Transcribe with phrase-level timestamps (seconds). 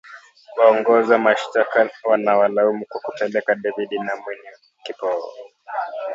[0.57, 4.49] Waongoza mashitaka wanawalaumu kwa kupeleka David Nwamini
[4.89, 5.31] Ukpo